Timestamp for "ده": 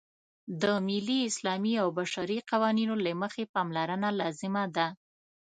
4.75-4.87